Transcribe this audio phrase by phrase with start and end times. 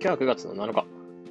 [0.00, 0.86] 今日は9月の7日。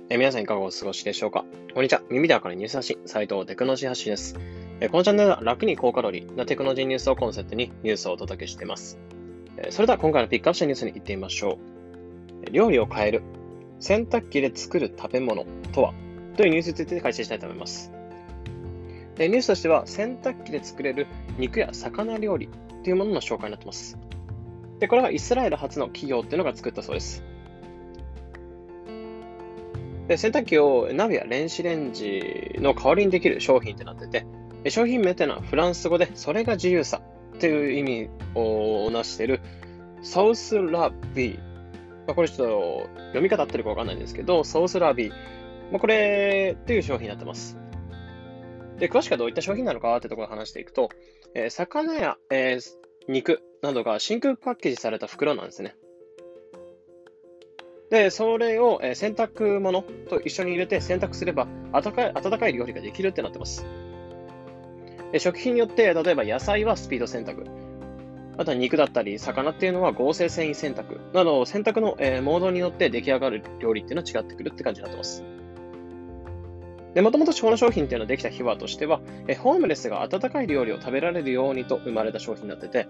[0.10, 1.46] え皆さんいかがお過ごしでしょうか？
[1.74, 2.02] こんにちは。
[2.10, 4.36] 耳でわかるニュース発信、斉藤テクノロジー発信です。
[4.82, 9.00] えこのチャンネルは楽に高カロリーなテクノロジーニュースをコンセプトにニュースをお届けしています。
[9.56, 11.60] えそれでは今回のピックアップしたニュースに行ってみましょ
[12.46, 12.52] う。
[12.52, 13.22] 料理を変える。
[13.80, 15.94] 洗濯機で作る食べ物とは？
[16.36, 17.94] というニュースについて解説したいと思います。
[19.16, 21.08] でニュースとしては、洗濯機で作れる
[21.38, 22.50] 肉や魚料理
[22.84, 23.98] というものの紹介になっています。
[24.80, 27.24] で、これはイスラエル初の企業っていうのが作ったそうです。
[30.08, 34.26] で、洗濯機を鍋や電子レンジの代わりにできる商品ってなってて、
[34.70, 37.02] 商品名っていうのはフランス語で、それが自由さ
[37.36, 39.42] っていう意味をなしている、
[40.02, 41.38] ソースラビー。
[42.08, 45.12] まあ、これちょっと読み方合ってるかわかんないんですけど、ソースラビー。
[45.72, 47.58] まあ、これっていう商品になってます。
[48.80, 50.90] で、詳しくはどういった商品なのかってところを話していくと、
[51.34, 55.76] えー魚や、えー肉などが真空パッケージされた袋なんですね。
[57.90, 63.66] で、それを、え洗濯物と一緒に入れて洗濯すれば温かい温かい料理ができるってなってます。
[65.14, 67.46] で食品によって、例えば野菜はスピード洗濯、
[68.38, 75.24] あとは肉だったり魚っていうのは合成繊維洗濯など洗濯の、えモードによって出来上がる料理っていうのは違ってくるって感じになってます。
[76.94, 82.88] で、もともとこの商品っていうのはできた秘話としては、えホームレスが温かい料理を食べられるようにと生まれた商品になってて、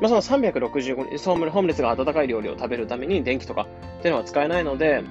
[0.00, 3.66] まあ、その365日、ホームレスが温かい料理を食べるために電気とか
[3.98, 5.02] っていうのは使えないので、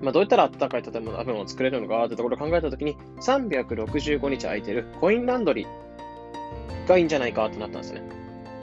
[0.00, 8.02] まあ、どうやったら温かい建物食べ物を作れるのかってところを考えたときに、365日空いてるコインランドリーがいいんじゃないかってなったんですね。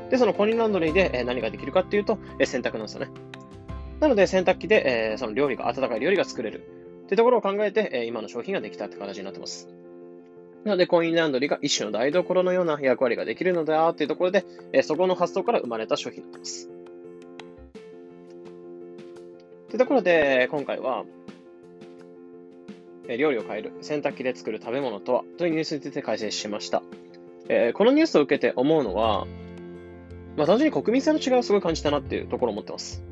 [0.09, 3.11] で、そのコインランドリーで何ができるかっていうと、洗濯なんですよね。
[3.99, 6.61] なので、洗濯機で、その料理が、温かい料理が作れる
[7.05, 9.67] ってところを考えて、今の商品ができたって形になってます。
[10.65, 16.69] なので、コインランドリーが一種の台所のような役割ができるのだっていうところで、えそこの発想から生まれた商品になってます。
[19.69, 21.05] というところで、今回は、
[23.07, 26.81] え料理を変える、洗濯機で作る食べ物とはというニュースについて解説しました。
[27.47, 29.27] えこのニュースを受けて思うのは、
[30.35, 33.03] まあ、単純に国民性の違いをすごい感じたなっていうところを思ってます。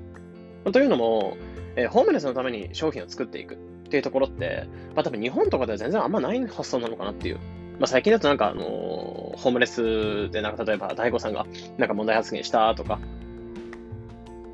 [0.66, 1.38] まというのも、
[1.75, 3.59] えホームレスのために商品を作っていく
[3.94, 7.36] っていうところって、まあ、多分日本とかでは全然あんまない発想なのかなっていう。
[7.78, 11.46] まあ、最近だとなんか、あのーホームレスでなんか例えば大悟さんが
[11.78, 13.00] なんか問題発言したとか、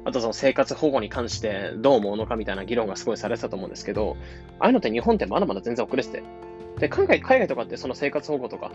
[0.04, 4.18] あとその生活保護に関してどう思うのかみたいな議論がすごいされてたと思うんですけど、
[4.60, 6.24] ああいうのって日本ってまだまだ全然遅れてて。
[6.80, 8.72] で、海外、海外とかってその生活保護とか、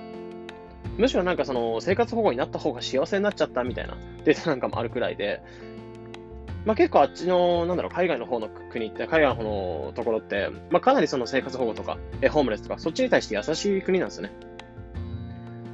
[0.96, 5.42] むしろなんかその生活保護になった方が幸せになっちゃったみたいなデータなんかもあるくらいで、
[6.64, 14.32] まあ結構あっちの、なんだろう、海外の方の国って、海外の方のところって、まあかなりその生活保護とか、えホームレスとか、そっちに対して優しい国なんですよね。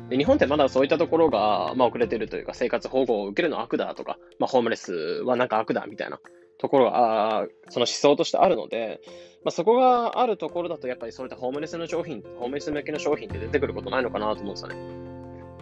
[0.09, 4.93] で日本ってまだそういったところが、まあ遅れてるというか、生活保護を受けるのは悪だとか、まあホームレス
[5.25, 6.19] はなんか悪だみたいな
[6.59, 9.01] ところが、あその思想としてあるので、
[9.45, 14.77] まあそこがあるところだと、やっぱりそういったホームレスの商品、ホームレス向けの商品って出てくることないのかなと思うんですよね。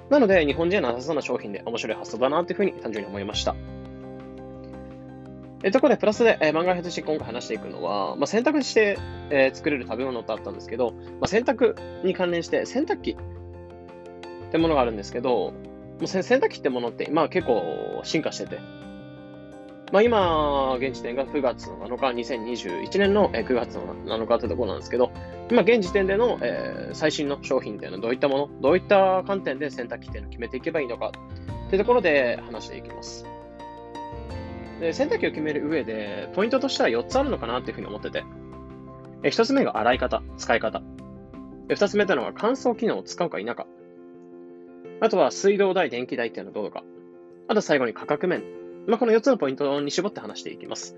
[0.09, 3.55] なので、日本人はなさそうな商品で面白い発想だなというふうに単純に思いました。
[5.65, 8.99] えところで、プラスで、えー番外編として今回話していくのは、まあ、洗濯して、
[9.31, 15.53] えー作れる食べ物ってあったんですけど、まあ、洗濯に関連して洗濯機ってものがあるんですけど、も
[16.03, 18.61] う洗濯機ってものって今結構進化してて、
[19.91, 25.11] まあ、今、現時点が9月の7日、2021年の9月の7日ってところなんですけど、
[25.51, 31.13] 今現時点での、えー最新の商品っていうのはどういったもの、どういった観点で洗濯機っていうのを決めていけばいいのか
[31.67, 33.27] っていうところで話していきます。
[34.81, 38.25] で洗濯機を決める上で、ポイントとしては4つあるのかなっていうふうに思ってて、
[39.23, 40.83] え1つ目が洗い方、使い方。
[41.67, 43.67] で2つ目というのが乾燥機能を使うか否か。
[45.01, 46.83] あとは水道代、電気代っていうのはどうか。
[47.49, 48.43] あと最後に価格面。
[48.87, 50.97] まあ、この4つのポイントに絞って話していきます。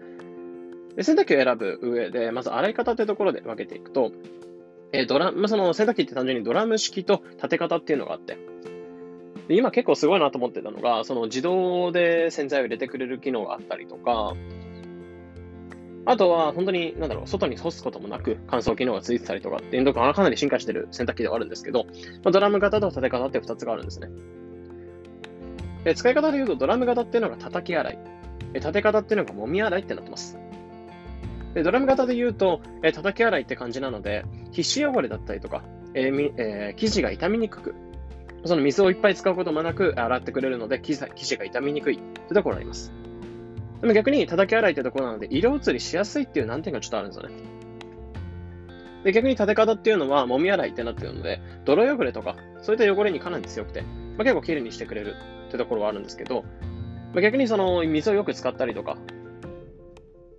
[0.97, 4.13] で洗濯機を選ぶ上で、まず洗い方ってところで分けていくと、
[4.93, 8.39] えドラまあ、その洗濯機って単純にドラム式と立て方っていうのがあって、
[9.51, 14.37] で今結構すごいなと思ってたのが、その自動で洗剤を入れてくれる機能があったりとか、
[16.07, 21.87] あとは本当に、なんだろう、外に干すこともなく乾燥機能がついてたりとかっていうのがかなり進化してる洗濯機ではあるんですけど、
[22.23, 24.09] ま、ドラム型と立て方って2つがあるんですね。
[25.83, 27.99] で使い方で言うと、ドラム型っていうのが叩き洗い、
[28.55, 30.39] え立て方っていうのが揉み洗いってなってます。
[31.55, 35.65] でドラム型で言うと、え叩き洗いって感じなので、皮脂汚れだったりとか、
[35.95, 37.75] えーえー生地が傷みにくく、
[38.45, 42.93] その水をいっぱい使うこともなく洗ってくれるので、生地が傷みにくいってところがあります。
[43.81, 47.35] でも逆に叩き洗いってところなので、色移りしやすいっていう難点がちょっとあるんですよね。
[49.05, 53.89] で逆に立て方っていうのは、揉み洗いってなってるので、泥汚れとか、そういった汚れにかなり強くて、ま
[54.19, 55.17] あ、結構綺麗にしてくれる
[55.49, 58.99] ってところはあるんですけど、まあ、逆にその水をよく使ったりとか、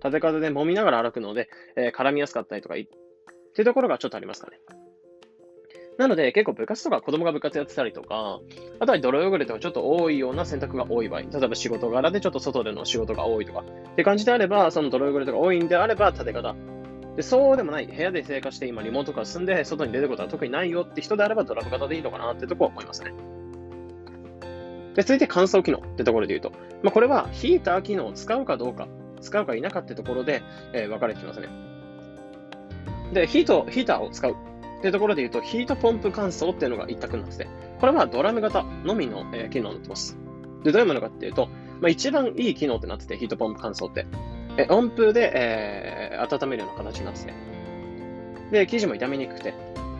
[0.00, 2.86] 縦方で揉みながら歩くので、えー、絡みやすかったりとか、って
[3.60, 4.58] いうところがちょっとありますかね。
[5.98, 8.40] なので、結構部活とか子供が部活やってたりとか、
[8.80, 16.54] あとは泥汚れとかちょっと多いような選択が多い場合、例えば仕事柄でちょっと外での仕事が多いとか、って感じであれば、その泥汚れとか多いんであれば、立て方。
[17.16, 23.12] で、そうでもない、部屋で生活して今リモートから住んで外に出ることは特にないよって人であればドラム型でいいのかなってとこは思いますね。
[24.94, 26.52] で、続いて乾燥機能ってところで言うと、
[26.82, 28.88] まあ、これはヒーター機能を使うかどうか、
[29.20, 30.42] 使うか否かってところで、
[30.72, 31.48] えー、分かれてきますね。
[33.12, 34.34] で、ヒート、ヒーターを使う
[34.82, 37.46] ってところで言うと、ヒートポンプ乾燥っていうのが一択なんですね。
[37.80, 40.18] これはドラム型のみの、えー、機能になってます。
[40.64, 41.48] で、どういうものかっていうと、
[41.80, 44.06] まあ、一番いい機能ってなってて、ヒートポンプ乾燥って。
[44.58, 47.34] え温風で、えー、温めるような形なんですね。
[48.50, 49.54] で、生地も傷みにくくて、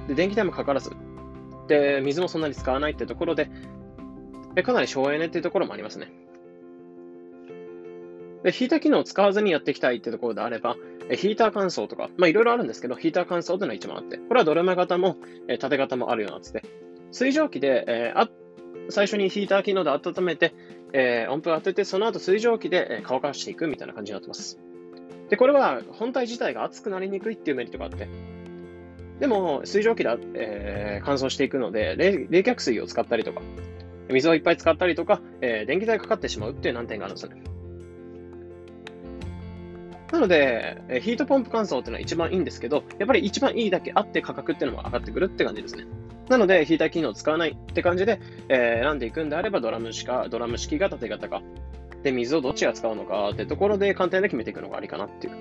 [0.08, 0.90] で、電気代もかからず、
[1.68, 3.50] で、水もそんなに使わないってところで、
[4.56, 6.12] えかなり省エネっていうところもありますね。
[8.42, 10.76] で、ヒーター機能を使わずにやっていきたいってところであれば、
[11.10, 15.16] ヒーター乾燥とか、まあいろいろあるんですけど、ヒーター乾燥というのは一番あって、これはドラム型も、
[15.48, 16.64] え縦型もあるようなやつで、
[17.12, 18.28] 水蒸気で、えー、あ
[18.88, 20.54] 最初にヒーター機能で温めて、
[20.92, 24.58] えー、音符を当てて、その後水蒸気で、え乾かしていくみたいな感じになってます。
[25.30, 28.08] で、これは本体自体が熱くなりにくいっていうメリットがあって、
[29.20, 33.40] でも水蒸気で、えー、乾燥していくので冷、冷却水を使ったりとか、
[34.10, 37.51] 水をいっぱい使ったりとか、え、電気代かかってしまうっていう難点があるんですよね。
[40.12, 45.86] なので、えヒートポンプ乾燥っていうのは一番いいんですけど、やっぱり一番いいだけあって価格っていうのも上がってくるって感じですね。
[46.28, 48.20] なので、ヒーター機能を使わないって感じで、
[48.50, 51.40] えー、選んでいくんであれば、ドラム式か、ドラム式が縦型か。
[52.02, 55.34] で、水をどっちが使うのかってところで簡単で決めていくのがありかなっていう。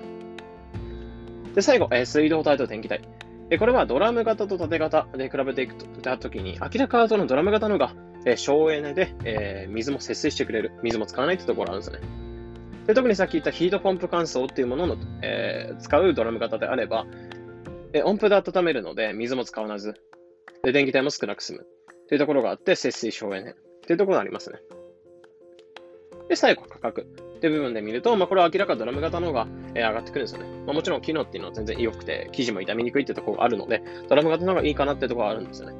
[1.54, 3.02] で、最後、えー、水道体と電気体。
[3.50, 10.72] えこれはドラム型と縦型で比べていくとときに、明らかそのドラム型のが、え、省エネで、えー、水も節水してくれる。
[10.82, 11.98] 水も使わないってところあるんですね。
[12.86, 17.06] で特にさっき言ったヒートポンプ乾燥っていうものの、えー、使うドラム型であれば、
[17.92, 19.94] え音符で温めるので水も使わず、
[20.64, 23.54] で電気代も少なく済むっていうところがあって、節水省エネっ
[23.86, 24.58] ていうところがありますね。
[26.28, 27.04] で、最後、価格っ
[27.40, 30.48] ていう部分で見ると、まあ、これは明らかドラム型の方が、え上がってくるんですよね。
[30.66, 35.76] まあ、もちろん機能っていうのは全然良くて、生地も傷みにくいってところがあるので、ドラム型の方がいいかなってところがあるんですよね。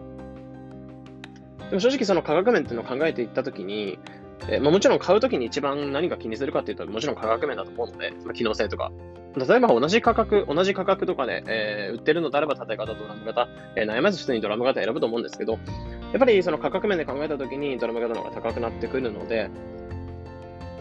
[1.71, 3.99] でも正直その価格面っていうのを考えていったときに、
[4.49, 8.91] えー、まあ、もちろん買うときに一番何が気にするかっていうと、もちろん価格面だと思うので、まあ、機能性とか。
[9.35, 15.59] 例えば同じ価格、同じ価格とかで、えー、売ってるのであれば縦型、ドラム型、えー、悩まず普通にドラム型選ぶと思うんですけど、や
[16.17, 19.51] っぱりその価格面で考えたときにドラム型の方が高くなってくるので、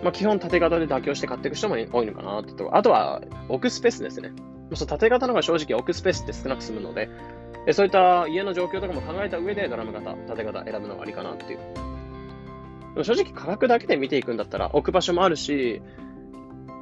[0.03, 4.31] まあ、基本縦型で妥協して買っていく人も多いのかなってとあとは置くスペースですね。
[4.73, 7.09] そ縦型の方が正直置くスペースって少なく済むので、
[7.73, 11.59] そういった家の状況とかも考えた上でドラム型、縦型選ぶのがありかなっていう
[12.95, 15.81] 正直価格だけで見ていくんだったら置く場所もあるし、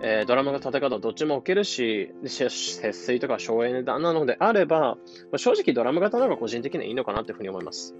[0.02, 4.98] えー、ドラマが立て方どっちも置けるし、節水とか省エネだなのであれば、
[5.36, 7.96] 正直ドラム型の方が個人的にはいいのかなっていうふうに思います。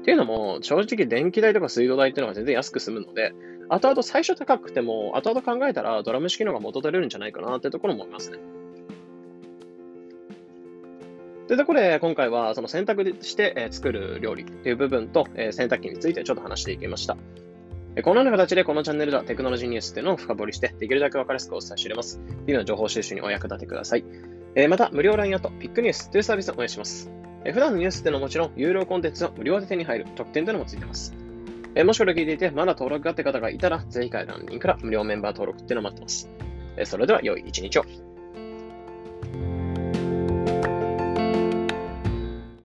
[0.00, 3.32] っていうのも、正直電気代とか水道代っていうのが全然安く済むので、
[3.68, 8.38] 後々最初高くても、後々考えたらドラム式の方が元取れるんじゃないかなってところも思いますね。
[11.52, 17.14] というところで、今回はその選択して作る料理という部分とえ洗濯機についてちょっと話していきました。
[18.02, 22.20] このような形でこのチャンネルではテクノロジーニュースっていうのを深掘りして、できるだけわかりやすくお伝えしています。
[22.20, 24.04] というような情報収集にお役立てください。
[24.54, 27.10] えまた、無料 LINE アット、ピックニュースというサービスをお願いします。
[27.44, 31.14] え普段のニュースっていうのはもちろん、有料コンテンツを無料で手に入る特典というのもついてます。
[31.74, 36.30] えもしこれ聞いていて、まだ登録があって方がいたら、ぜひ概要欄から無料メンバー登録っていうのを待ってます。
[36.78, 37.84] えそれでは、良い一日を。